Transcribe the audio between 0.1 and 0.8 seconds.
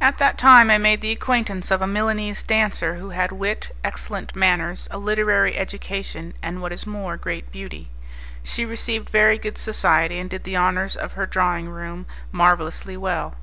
that time I